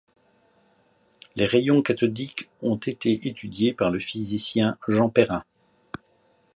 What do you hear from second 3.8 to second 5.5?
le physicien Jean Perrin.